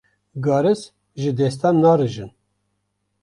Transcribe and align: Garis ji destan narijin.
Garis 0.45 0.81
ji 1.21 1.31
destan 1.41 1.81
narijin. 1.83 2.31